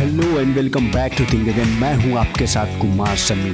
Hello 0.00 0.38
and 0.40 0.54
welcome 0.54 0.86
back 0.92 1.14
to 1.18 1.24
think 1.32 1.48
again 1.48 1.68
मैं 1.80 1.94
हूँ 1.94 2.16
आपके 2.18 2.46
साथ 2.46 2.78
कुमार 2.80 3.16
समी 3.24 3.50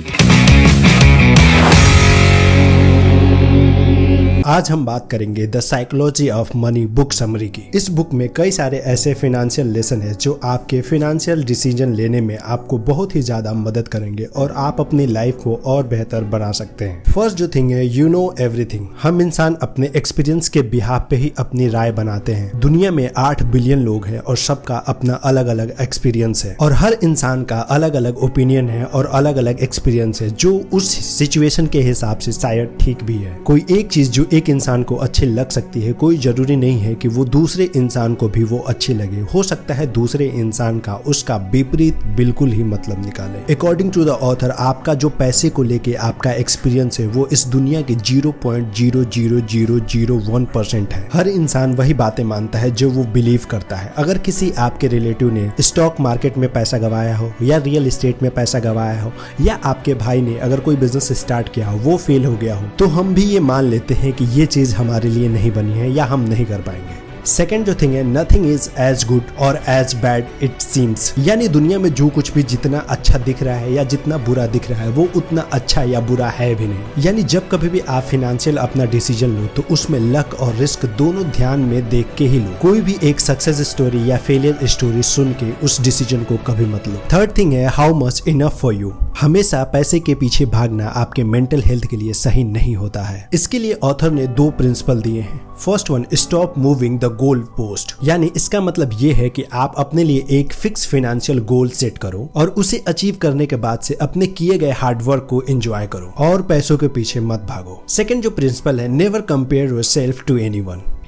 आज 4.47 4.71
हम 4.71 4.85
बात 4.87 5.09
करेंगे 5.11 5.47
the 5.47 5.61
psychology 5.61 6.29
of 6.31 6.51
money 6.57 6.85
book 6.97 7.13
summary 7.13 7.49
की। 7.49 7.63
इस 7.75 7.89
बुक 7.91 8.13
में 8.15 8.29
कई 8.33 8.51
सारे 8.51 8.79
ऐसे 8.79 9.15
फाइनेंशियल 9.15 9.69
लेसन 9.69 10.03
है 10.03 10.13
जो 10.15 10.39
आपके 10.45 10.81
फाइनेंशियल 10.81 11.43
डिसीज़न 11.45 11.95
लेने 11.95 12.21
में 12.21 12.37
आपको 12.39 12.79
बहुत 12.81 13.17
ही 13.17 13.23
ज़्यादा 13.23 13.53
मदद 13.53 13.89
करेंगे 13.89 14.25
और 14.25 14.53
आप 14.57 14.81
अपनी 14.81 15.07
लाइफ 15.07 15.41
को 15.45 15.55
और 15.67 15.87
बेहतर 15.87 16.25
बना 16.25 16.51
सकते 16.51 16.85
हैं। 16.85 17.03
फ़र्स्ट 17.05 17.37
जो 17.37 17.49
थिंग 17.49 17.71
है 17.71 17.87
यू 17.87 18.09
नो 18.09 18.35
एवरीथिंग 18.41 18.87
हम 19.03 19.21
इंसान 19.23 19.57
अपने 19.63 19.91
एक्सपीरियंस 19.97 20.49
के 20.49 20.63
बिहार 20.69 21.07
पे 21.11 21.17
ही 21.17 21.33
अपनी 21.39 21.69
राय 21.69 21.93
बनाते 21.93 22.35
हैं। 22.35 22.61
दुनिया 22.61 22.91
में 22.91 23.11
आठ 23.17 23.43
बिलियन 23.47 23.83
लोग 23.85 24.07
हैं 24.07 24.19
और 24.19 24.37
सबका 24.37 24.77
अपना 24.87 25.15
अलग 25.25 25.47
अलग 25.47 25.75
एक्सपीरियंस 25.81 26.45
है। 26.45 26.57
और 26.61 26.73
हर 26.75 26.97
इंसान 27.05 27.43
का 27.45 27.61
अलग 27.71 27.95
अलग 27.95 28.23
ओपिनियन 28.25 28.69
है 28.69 28.85
और 28.85 29.11
अलग 29.13 29.37
अलग 29.37 29.61
एक्सपीरियंस 29.61 30.23
है, 30.23 30.31
जो 30.31 30.55
उस 30.73 30.95
सिचुएशन 31.09 31.67
के 31.67 31.83
हिसाब 31.83 32.19
से 32.19 32.33
शायद 32.33 32.79
ठीक 32.81 33.05
भी 33.05 33.17
है। 33.17 33.37
कोई 33.47 33.67
एक 33.71 33.91
चीज़ 33.93 34.11
जो 34.11 34.29
एक 34.37 34.49
इंसान 34.51 34.83
को 34.83 34.97
अच्छी 34.97 35.27
लग 35.27 35.49
सकती 35.51 35.81
है, 35.81 35.93
कोई 35.95 36.17
ज़रूरी 36.19 36.57
नहीं 36.57 36.81
है 36.81 36.95
कि 36.95 37.09
वो 37.09 37.25
दूसरे 37.27 37.65
इंसान 37.77 38.15
को 38.15 38.29
भी 38.29 38.43
वो 38.45 38.59
अच्छी 38.69 38.95
लगे। 38.95 39.21
हो 39.35 39.43
सकता 39.43 39.75
है 39.75 39.87
दूसरे 39.93 40.27
इंसान 40.37 40.79
का 40.79 40.95
उसका 41.07 41.37
विपरीत 41.53 42.05
बिल्कुल 42.17 42.53
ही 42.53 42.65
मतलब 42.65 43.05
निकाले। 43.05 43.39
अकॉर्डिंग 43.55 43.93
टू 43.93 44.05
द 44.05 44.09
ऑथर 44.09 44.51
आपका 44.51 44.95
जो 44.95 45.09
पैसे 45.19 45.51
को 45.51 45.63
लेके 45.63 45.95
आपका 46.03 46.33
एक्सपीरियंस 46.35 47.01
है, 47.01 47.07
वो 47.07 47.27
इस 47.33 47.47
दुनिया 47.47 47.81
के 47.83 47.95
zero 47.97 48.33
point 48.43 48.75
zero 48.75 49.05
zero 49.07 49.41
zero 49.43 49.79
zero 49.81 50.17
one 50.27 50.45
percent 50.55 50.93
है। 50.93 51.09
हर 51.13 51.29
इंसान 51.29 51.75
वही 51.75 51.95
बातें 51.95 52.23
मानता 52.25 52.59
है 52.59 52.71
जो 52.73 52.91
वो 52.91 53.05
बिलीव 53.13 53.47
करता 53.51 53.77
है। 53.77 53.93
अगर 53.99 54.19
किसी 54.21 54.51
आपके 54.59 54.89
रिलेटिव 54.89 55.33
ने 55.33 55.51
स्टॉक 55.61 56.01
मार्केट 56.01 56.39
में 56.39 56.53
पैसा 56.53 56.79
गवाया 56.79 57.17
हो, 57.17 57.33
या 57.43 57.57
रियल 57.59 57.87
एस्टेट 57.87 58.23
में 58.23 58.31
पैसा 58.33 58.59
गवाया 58.61 59.01
हो, 59.03 59.13
या 59.41 59.59
आपके 59.65 59.95
भाई 59.97 60.21
ने 60.23 60.37
अगर 60.39 60.61
कोई 60.61 60.77
बिज़नेस 60.77 61.13
स्टार्ट 61.21 61.53
किया 61.55 61.69
हो, 61.69 61.79
वो 61.81 61.97
फेल 61.99 62.25
हो 62.25 62.37
गया 62.37 62.57
हो 62.57 62.67
तो 62.79 62.87
हम 62.89 63.15
भी 63.15 63.25
ये 63.25 63.41
मान 63.43 63.65
लेते 63.65 63.95
हैं 63.95 64.13
कि 64.13 64.25
ये 64.35 64.47
चीज़ 64.47 64.75
हमारे 64.77 65.09
लिए 65.09 65.29
नहीं 65.29 65.51
बनी 65.53 65.73
है 65.73 65.91
या 65.91 66.05
हम 66.05 66.21
नहीं 66.21 66.47
कर 66.47 66.61
पाएँगे। 66.61 67.06
सेकेंड 67.27 67.65
जो 67.67 67.75
थिंग 67.75 67.95
है 67.95 68.03
नथिंग 68.05 68.47
इज़ 68.47 68.69
एज 68.81 69.05
गुड 69.09 69.31
और 69.39 69.61
एज 69.69 69.95
बैड 70.03 70.27
इट 70.43 70.61
सीम्स 70.61 71.13
यानी 71.19 71.49
दुनिया 71.49 71.79
में 71.79 71.89
जो 71.93 72.09
कुछ 72.09 72.33
भी 72.33 72.43
जितना 72.45 72.79
अच्छा 72.89 73.19
दिख 73.19 73.43
रहा 73.43 73.57
है 73.57 73.73
या 73.73 73.85
जितना 73.85 74.19
बुरा 74.19 74.47
दिख 74.47 74.71
रहा 74.71 74.83
है, 74.83 74.89
वो 74.89 75.09
उतना 75.17 75.49
अच्छा 75.53 75.83
या 75.85 76.01
बुरा 76.03 76.29
है 76.31 76.55
भी 76.55 76.67
नहीं। 76.67 77.05
यानी 77.05 77.23
जब 77.25 77.49
कभी 77.49 77.69
भी 77.69 77.81
आप 77.81 78.03
फिनेंशियल 78.03 78.57
अपना 78.59 78.85
डिसीज़न 78.87 79.31
लो 79.31 79.47
तो 79.57 79.63
उसमें 79.71 79.99
लक 80.03 80.35
और 80.41 80.55
रिस्क 80.57 80.85
दोनों 80.99 81.25
ध्यान 81.31 81.61
में 81.63 81.89
देख 81.89 82.15
के 82.19 82.27
ही 82.27 82.39
लो। 82.39 82.57
कोई 82.63 82.81
भी 82.81 82.97
एक 83.05 83.21
सक्सेस 83.21 83.61
स्टोरी 83.71 84.11
या 84.11 84.17
फेलियर 84.19 84.67
स्टोरी 84.67 85.03
सुन 85.05 85.33
के 85.43 85.51
उस 85.65 85.81
डिसीज़न 85.83 86.25
को 86.25 86.37
कभी 86.47 86.67
मत 86.67 86.89
लो। 86.89 87.01
थर्ड 87.13 87.37
थिंग 87.39 87.53
है 87.53 87.67
how 87.71 87.95
much 87.97 88.23
enough 88.29 88.61
for 88.61 88.75
you 88.75 88.93
हमेशा 89.21 89.63
पैसे 89.65 89.99
के 90.01 90.15
पीछे 90.15 90.47
भागना 90.47 90.87
आपके 90.97 91.25
मेंटल 91.25 91.63
हेल्थ 91.63 91.85
के 91.87 91.97
लिए 91.97 92.13
सही 92.15 92.45
नहीं 92.45 92.75
होता 92.77 93.03
है। 93.03 93.29
इसके 93.35 93.59
लिए 93.59 93.79
ऑथर 93.85 94.11
ने 94.11 94.27
दो 94.29 94.51
प्रिंसिपल 94.51 95.01
दिए 95.03 95.21
हैं। 95.21 95.41
First 95.57 95.91
one 95.91 96.05
stop 96.15 96.55
moving 96.59 96.99
the 97.01 97.16
goal 97.17 97.41
post 97.57 97.95
यानी 98.05 98.31
इसका 98.37 98.61
मतलब 98.61 98.91
ये 98.93 99.13
है 99.13 99.29
कि 99.31 99.45
आप 99.53 99.75
अपने 99.79 100.05
लिए 100.05 100.27
एक 100.31 100.53
फिक्स 100.53 100.87
फाइनेंशियल 100.87 101.39
गोल 101.45 101.69
सेट 101.69 101.99
करो 101.99 102.29
और 102.37 102.49
उसे 102.49 102.85
अचीव 102.89 103.17
करने 103.23 103.47
के 103.47 103.57
बाद 103.57 103.81
से 103.81 103.95
अपने 103.95 104.27
किए 104.27 104.59
गए 104.59 104.71
हार्डवर्क 104.71 105.27
को 105.31 105.43
एंजॉय 105.51 105.87
करो 105.87 106.13
और 106.19 106.43
पैसों 106.43 106.79
के 106.79 106.89
पीछे 106.89 107.21
मत 107.21 107.47
भागो। 107.49 107.83
सेकेंड 107.89 108.23
जो 108.23 108.31
प्रिंसिपल 108.31 108.81
है 108.81 108.89
never 108.89 109.21
compare 109.21 109.69
yourself 109.83 110.25
to 110.25 110.37
any 110.39 110.61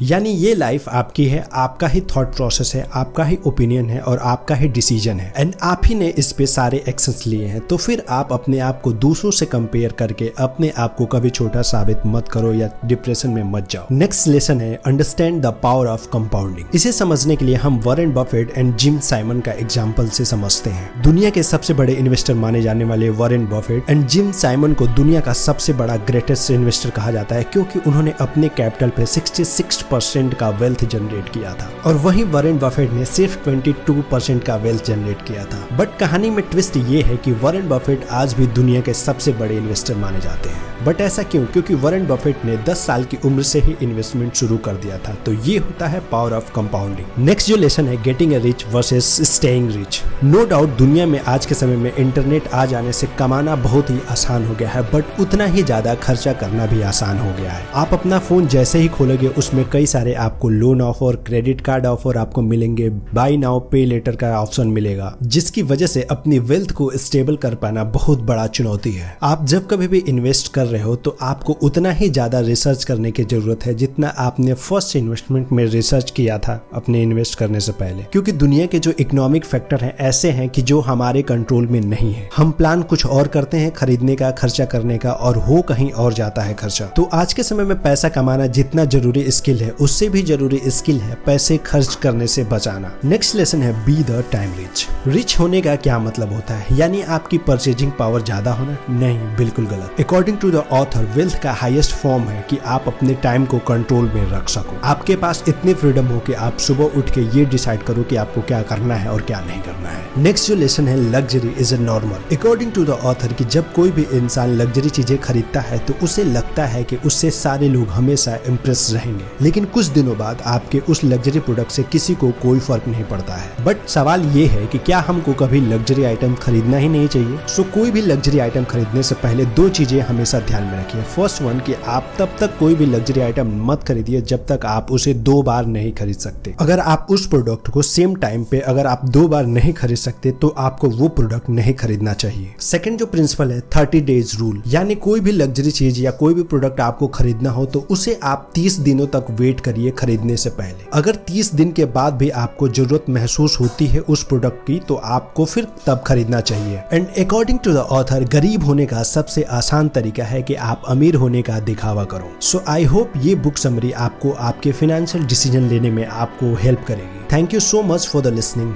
यानी 0.03 0.31
ये 0.31 0.55
लाइफ 0.55 0.89
आपकी 0.89 1.25
है, 1.27 1.45
आपका 1.53 1.87
ही 1.87 2.01
थॉट 2.11 2.35
प्रोसेस 2.35 2.71
है, 2.75 2.87
आपका 2.95 3.25
ही 3.25 3.39
ओपिनियन 3.47 3.89
है 3.91 4.01
और 4.01 4.19
आपका 4.19 4.55
ही 4.55 4.69
डिसीज़न 4.69 5.21
है। 5.21 5.33
एंड 5.37 5.55
आप 5.63 5.83
ही 5.87 5.95
ने 5.95 6.09
इस 6.19 6.31
पे 6.33 6.47
सारे 6.47 6.83
एक्शंस 6.89 7.27
लिए 7.27 7.47
हैं। 7.47 7.61
तो 7.61 7.77
फिर 7.77 8.05
आप 8.09 8.33
अपने 8.33 8.59
आप 8.59 8.81
को 8.81 8.93
दूसरों 8.95 9.31
से 9.31 9.47
कंपेयर 9.47 9.93
करके 9.93 10.31
अपने 10.39 10.71
आप 10.79 10.95
को 10.97 11.07
कभी 11.07 11.31
छोटा 11.31 11.63
साबित 11.63 12.03
मत 12.07 12.29
करो 12.29 12.53
या 12.53 12.71
डिप्रेशन 12.85 13.31
में 13.31 13.43
मत 13.45 13.69
जाओ। 13.71 13.87
नेक्स्ट 13.91 14.29
लेसन 14.29 14.61
है 14.61 14.75
understand 14.77 15.41
the 15.43 15.55
power 15.63 15.87
of 15.87 16.07
compounding 16.13 16.75
इसे 16.75 16.93
समझने 16.93 17.37
के 17.37 17.45
लिए 17.45 17.57
हम 17.57 17.81
Warren 17.85 18.13
Buffett 18.13 18.53
and 18.57 18.75
Jim 18.77 18.99
Simons 19.01 19.41
का 19.41 19.53
एग्ज़ाम्पल 19.55 20.09
से 20.09 20.25
समझते 20.25 20.71
हैं। 20.71 21.03
दुनिया 21.03 21.31
के 21.31 21.43
सबसे 21.43 21.75
बड़े 21.75 21.95
इन्वेस्टर 21.95 22.35
माने 22.35 22.63
जाने 22.63 22.85
वाले 22.85 23.11
Warren 23.13 23.47
Buffett 23.49 23.91
and 23.91 24.07
Jim 24.07 24.31
Simons 24.35 24.75
को 24.75 24.87
दुनिया 24.95 25.21
का 25.21 25.33
सबसे 25.35 25.73
बड़ा 25.73 25.97
ग्रेटेस्ट 26.07 26.51
इन्वेस्टर 26.51 26.91
कहा 26.91 27.11
जाता 27.11 27.35
है 27.35 27.43
क्योंकि 27.43 27.79
उन्होंने 27.79 28.15
अपने 28.21 28.49
कैपिटल 28.49 28.91
पे 28.91 29.07
सिक्सटी 29.07 29.45
परसेंट 29.91 30.35
का 30.35 30.49
वेल्थ 30.49 30.85
जनरेट 30.85 31.29
किया 31.29 31.55
था 31.55 31.71
और 31.87 31.95
वही 31.95 32.25
वरेन 32.25 32.59
बफेट 32.59 32.91
ने 32.91 33.05
सिर्फ़ 33.05 33.39
22 33.49 34.03
परसेंट 34.11 34.45
का 34.45 34.57
वेल्थ 34.57 34.85
जनरेट 34.85 35.23
किया 35.23 35.45
था। 35.45 35.77
बट 35.77 35.99
कहानी 35.99 36.31
में 36.31 36.45
ट्विस्ट 36.51 36.77
ये 36.77 37.03
है 37.03 37.17
कि 37.17 37.33
वरेन 37.33 37.69
बफेट 37.69 38.07
आज 38.11 38.35
भी 38.35 38.47
दुनिया 38.47 38.81
के 38.81 38.95
सबसे 38.95 39.33
बड़े 39.33 39.57
इन्वेस्टर 39.57 39.97
माने 39.97 40.21
जाते 40.21 40.49
हैं। 40.49 40.78
बट 40.87 41.01
ऐसा 41.01 41.23
क्यों? 41.23 41.45
क्योंकि 41.47 41.75
वरेन 41.77 42.07
बफेट 42.07 42.45
ने 42.45 42.57
10 42.65 42.87
साल 42.87 43.05
की 43.05 43.19
उम्र 43.25 43.43
से 43.43 43.61
ही 43.61 43.75
इन्वेस्टमेंट 43.83 44.35
शुरू 44.35 44.57
कर 44.59 44.75
दिया 44.77 44.99
था। 44.99 45.15
तो 45.27 45.33
ये 45.45 45.57
होता 45.59 45.87
है 45.87 46.01
पावर 46.11 46.33
ऑफ़ 46.33 46.53
कंपाउंडिंग 46.55 47.25
नेक्स्ट 47.27 47.49
जो 47.49 47.57
लेसन 47.57 47.89
है 47.89 48.03
getting 48.03 48.33
a 48.33 48.39
rich 48.39 48.65
versus 48.73 49.07
staying 49.31 49.71
rich 49.71 50.01
no 50.25 50.45
doubt 50.47 50.77
दुनिया 50.79 51.07
में 51.07 51.19
आज 51.21 51.47
के 51.47 51.55
समय 51.55 51.77
में 51.77 51.95
इंटरनेट 51.95 52.49
आ 52.49 52.65
जाने 52.67 52.93
से 52.93 53.07
कमाना 53.19 53.57
बहुत 53.59 53.91
ही 53.91 53.99
आसान 54.11 54.47
हो 54.47 54.55
गया 54.55 54.69
है 54.69 54.83
बट 54.93 55.21
उतना 55.21 55.45
ही 55.47 55.63
ज़्यादा 55.63 55.95
खर्चा 55.95 56.33
करना 56.33 56.67
भी 56.67 56.83
आसान 56.83 57.19
हो 57.19 57.33
गया 57.33 57.53
है। 57.53 57.67
आप 57.75 57.93
अपना 57.93 58.19
फ़ोन 58.19 58.47
जैसे 58.47 58.79
ही 58.79 58.89
खोलोगे, 58.89 59.29
उसमें 59.29 59.65
कई 59.71 59.87
सारे 59.87 60.15
आपको 60.17 60.49
loan 60.49 60.83
offer 60.83 61.17
credit 61.27 61.61
card 61.61 61.87
offer 61.87 62.17
आपको 62.19 62.43
मिलेंगे। 62.43 62.89
बाई 63.15 63.37
नाउ 63.37 63.61
पे 63.71 63.85
लेटर 63.85 64.17
का 64.17 64.31
ऑप्शन 64.41 64.69
मिलेगा, 64.69 65.15
जिसकी 65.23 65.63
वजह 65.63 65.87
से 65.87 66.03
अपनी 66.11 66.39
वेल्थ 66.41 66.73
को 66.73 66.91
स्टेबल 66.97 67.37
कर 67.37 67.55
पाना 67.55 67.85
बहुत 67.91 68.23
बड़ा 68.23 68.47
चुनौती 68.49 68.93
है। 68.93 69.17
आप 69.23 69.47
जब 69.47 69.67
कभी 69.67 69.89
भी 69.89 69.99
इन्वेस्ट 70.09 70.53
कर 70.53 70.67
रहे 70.69 70.83
हो 70.83 70.95
तो 70.97 71.17
आपको 71.23 71.53
उतना 71.63 71.91
ही 71.91 72.09
ज़्यादा 72.11 72.41
रिसर्च 72.41 72.85
करने 72.85 73.11
की 73.11 73.25
ज़रूरत 73.25 73.67
है 73.67 73.75
जितना 73.75 74.09
आपने 74.19 74.55
फ़र्स्ट 74.55 74.97
इन्वेस्टमेंट 74.97 75.53
में 75.53 75.65
रिसर्च 75.67 76.11
किया 76.11 76.39
था 76.39 76.61
अपने 76.75 77.03
इन्वेस्ट 77.03 77.39
करने 77.39 77.61
से 77.61 77.73
पहले। 77.73 78.03
क्योंकि 78.03 78.33
दुनिया 78.35 78.67
के 78.67 78.79
जो 78.79 78.93
इकोनॉमिक 79.01 79.45
फैक्टर 79.45 79.81
हैं, 79.81 79.95
ऐसे 79.99 80.31
हैं 80.31 80.49
कि 80.49 80.63
जो 80.63 80.81
हमारे 80.81 81.23
कंट्रोल 81.23 81.67
में 81.67 81.81
नहीं 81.81 82.13
है। 82.13 82.29
हम 82.37 82.51
प्लान 82.51 82.83
कुछ 82.83 83.07
और 83.07 83.29
करते 83.29 83.57
हैं, 83.57 83.71
खरीदने 83.73 84.17
का, 84.17 84.31
खर्चा 84.31 84.65
करने 84.65 84.99
का, 84.99 85.13
और 85.13 85.37
हो 85.39 85.61
कहीं 85.63 85.91
और 85.93 86.13
जाता 86.13 86.43
है 86.43 86.55
खर्चा। 86.55 86.87
तो 86.87 87.09
आज 87.13 87.33
के 87.33 87.43
समय 87.43 87.65
में 87.65 87.83
पैसा 87.83 88.09
कमाना 88.09 88.47
जितना 88.49 88.85
ज़रूरी 88.87 89.31
स्किल 89.31 89.59
है, 89.59 89.71
उससे 89.71 90.09
भी 90.09 90.23
ज़रूरी 90.23 90.61
स्किल 90.69 91.01
है 91.01 91.17
पैसे 91.27 91.57
खर्च 91.67 91.95
करने 91.95 92.27
से 92.27 92.45
बचाना। 92.45 92.93
नेक्स्ट 93.05 93.35
लेसन 93.37 93.63
है 93.63 93.73
be 93.85 94.03
the 94.03 94.25
time 94.33 94.53
rich 94.59 94.87
rich 95.07 95.39
होने 95.39 95.61
का 95.61 95.75
क्या 95.79 95.99
मतलब 95.99 96.33
होता 96.33 96.55
है? 96.55 96.77
यानी 96.79 97.03
आपकी 97.03 97.39
परचेजिंग 97.39 97.93
पावर 97.99 98.23
ज़्यादा 98.23 98.53
होना? 98.53 98.77
नहीं, 98.91 99.19
बिल्कुल 99.37 99.67
गलत। 99.67 100.01
According 100.01 100.39
to 100.39 100.51
the 100.51 100.58
author 100.61 101.05
wealth 101.05 101.43
का 101.43 101.53
हाईएस्ट 101.53 101.93
फॉर्म 101.93 102.23
है 102.23 102.47
कि 102.51 102.59
आप 102.67 102.85
अपने 102.87 103.15
टाइम 103.15 103.47
को 103.47 103.59
कंट्रोल 103.59 104.05
में 104.05 104.31
रख 104.31 104.49
सको। 104.49 104.81
आपके 104.85 105.17
पास 105.17 105.45
इतनी 105.49 105.75
फ्रीडम 105.75 106.07
हो 106.07 106.19
कि 106.19 106.33
आप 106.33 106.57
सुबह 106.59 106.99
उठ 106.99 107.11
के 107.11 107.21
ये 107.39 107.45
डिसाइड 107.45 107.83
करो 107.83 108.03
कि 108.03 108.17
आपको 108.17 108.43
क्या 108.43 108.63
करना 108.63 108.95
है 108.95 109.11
और 109.11 109.23
क्या 109.23 109.41
नहीं 109.41 109.63
करना 109.63 109.89
है। 109.89 109.98
नेक्स्ट 110.19 110.47
जो 110.49 110.55
लेसन 110.55 110.87
है 110.89 110.97
luxury 111.11 111.49
is 111.61 111.75
a 111.75 111.77
normal 111.79 112.37
according 112.37 112.71
to 112.73 112.85
the 112.85 112.91
author 112.91 113.33
कि 113.33 113.45
जब 113.45 113.73
कोई 113.73 113.91
भी 113.91 114.03
इंसान 114.13 114.53
लग्जरी 114.53 114.89
चीज़ें 114.89 115.19
खरीदता 115.19 115.61
है 115.61 115.79
तो 115.79 115.95
उसे 116.03 116.25
लगता 116.25 116.65
है 116.67 116.83
कि 116.85 116.97
उससे 117.07 117.31
सारे 117.31 117.69
लोग 117.69 117.89
हमेशा 117.89 118.35
इम्प्रेस 118.49 118.89
रहेंगे। 118.93 119.25
लेकिन 119.41 119.65
कुछ 119.65 119.87
दिनों 119.89 120.17
बाद 120.19 120.43
आपके 120.47 120.79
उस 120.89 121.03
लग्जरी 121.05 121.41
प्रोडक्ट 121.41 121.71
से 121.71 121.83
किसी 121.83 122.15
को 122.15 122.31
कोई 122.43 122.59
फ़र्क 122.61 122.89
नहीं 122.89 123.05
पड़ता 123.05 123.35
है। 123.35 123.65
बट 123.65 123.87
सवाल 123.89 124.25
ये 124.37 124.47
है 124.47 124.67
कि 124.67 124.79
क्या 124.79 125.01
हमको 125.09 125.33
कभी 125.35 125.61
लग्जरी 125.69 126.05
आइटम 126.05 126.35
खरीदना 126.37 126.77
ही 126.77 126.89
नहीं 126.89 127.09
चाहिए? 127.09 127.39
सो 127.49 127.63
कोई 127.75 127.91
भी 127.91 128.03
लग्जरी 128.03 128.39
आइटम 128.39 128.65
खरीदने 128.65 129.03
से 129.03 129.15
पहले 129.15 129.45
दो 129.55 129.69
चीज़ें 129.71 130.01
हमेशा 130.01 130.41
ध्यान 130.41 130.65
में 130.65 130.79
रखिए। 130.79 131.03
फ़र्स्ट 131.15 131.43
वन 131.43 131.61
कि 131.61 131.75
आप 131.87 132.13
तब 132.19 132.37
तक 132.41 132.59
कोई 132.59 132.75
भी 132.75 132.87
लग्जरी 132.87 133.21
आइटम 133.21 133.55
मत 133.71 133.85
खरीदिए 133.89 134.21
जब 134.25 134.47
तक 134.47 134.67
आप 134.67 134.93
उसे 134.93 135.15
दो 135.31 135.41
बार 135.43 135.67
नहीं 135.69 135.93
खरीद 135.93 136.19
सकते। 136.19 136.55
अगर 136.61 136.81
आप 136.89 137.07
उस 137.11 137.27
प्रोडक्ट 137.29 137.71
को 137.71 137.83
सेम 137.85 138.15
टाइम 138.19 138.45
पे 138.45 138.61
अगर 138.67 138.87
आप 138.87 139.09
दो 139.09 139.27
बार 139.29 139.47
नहीं 139.49 139.73
खरीद 139.75 140.07
सकते 140.09 140.33
तो 140.33 140.49
आपको 140.59 140.89
वो 140.91 141.09
प्रोडक्ट 141.11 141.49
नहीं 141.51 141.75
खरीदना 141.77 142.13
चाहिए। 142.15 142.55
सेकंड 142.63 142.99
जो 142.99 143.07
प्रिंसिपल 143.09 143.53
है 143.53 143.61
थर्टी 143.77 144.01
डेज़ 144.03 144.37
रूल 144.37 144.63
यानी 144.69 144.95
कोई 144.97 145.21
भी 145.21 145.33
लग्जरी 145.33 145.71
चीज़ 145.73 146.01
या 146.01 146.11
कोई 146.19 146.35
भी 146.35 146.43
प्रोडक्ट 146.45 146.81
आपको 146.81 147.07
खरीदना 147.09 147.51
हो 147.51 147.65
तो 147.67 147.87
उसे 147.91 148.19
आप 148.25 148.51
तीस 148.55 148.79
दिनों 148.81 149.07
तक 149.07 149.27
वेट 149.31 149.61
करिए 149.61 149.91
खरीदने 149.99 150.37
से 150.37 150.51
पहले। 150.51 150.87
अगर 150.93 151.15
30 151.27 151.55
दिन 151.55 151.73
के 151.73 151.85
बाद 151.95 152.15
भी 152.15 152.29
आपको 152.39 152.69
ज़रूरत 152.69 153.05
महसूस 153.11 153.57
होती 153.61 153.87
है 153.87 154.01
उस 154.01 154.23
प्रोडक्ट 154.25 154.67
की 154.67 154.79
तो 154.89 154.95
आपको 154.95 155.45
फिर 155.45 155.67
तब 155.87 156.03
खरीदना 156.07 156.41
चाहिए। 156.43 156.83
And 156.93 157.07
according 157.19 157.59
to 157.59 157.73
the 157.73 157.87
author 157.99 158.25
गरीब 158.33 158.65
होने 158.65 158.87
का 158.87 159.03
सबसे 159.05 159.43
आसान 159.53 159.89
तरीका 159.89 160.25
है 160.25 160.43
कि 160.43 160.55
आप 160.55 160.83
अमीर 160.89 161.15
होने 161.15 161.43
का 161.43 161.59
दिखावा 161.61 162.05
करो। 162.05 162.31
सो 162.43 162.63
आई 162.69 162.85
होप 162.85 163.13
ये 163.17 163.35
बुक 163.37 163.57
समरी 163.57 163.93
आपको 164.07 164.33
आपके 164.43 164.73
फाइनेंशियल 164.73 165.25
डिसीज़न 165.27 165.69
लेने 165.69 165.91
में 165.91 166.05
आपको 166.07 166.55
हेल्प 166.63 166.85
करेगी। 166.89 167.27
Thank 167.33 167.55
you 167.55 167.61
so 167.61 167.83
much 167.83 168.07
for 168.07 168.23
the 168.23 168.35
listening 168.35 168.75